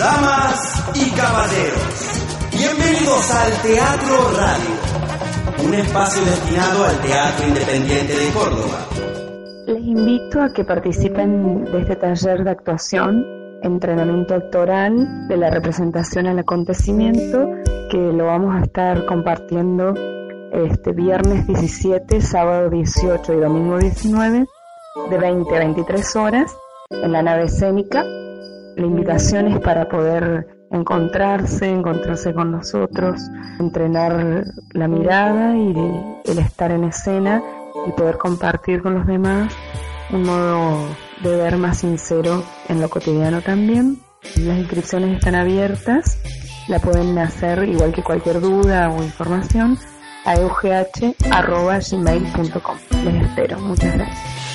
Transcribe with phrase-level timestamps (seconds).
[0.00, 8.88] Damas y caballeros, bienvenidos al Teatro Radio, un espacio destinado al teatro independiente de Córdoba.
[9.66, 13.26] Les invito a que participen de este taller de actuación,
[13.62, 17.50] entrenamiento actoral de la representación al acontecimiento,
[17.90, 19.92] que lo vamos a estar compartiendo
[20.50, 24.46] este viernes 17, sábado 18 y domingo 19,
[25.10, 26.56] de 20 a 23 horas,
[26.88, 28.02] en la nave escénica
[28.76, 33.20] la invitación es para poder encontrarse, encontrarse con nosotros,
[33.58, 35.74] entrenar la mirada y
[36.24, 37.42] el estar en escena
[37.86, 39.52] y poder compartir con los demás
[40.12, 40.88] un modo
[41.22, 43.98] de ver más sincero en lo cotidiano también.
[44.36, 46.18] Las inscripciones están abiertas,
[46.68, 49.78] la pueden hacer igual que cualquier duda o información
[50.24, 51.16] a eugh.gmail.com.
[53.04, 54.49] Les espero, muchas gracias.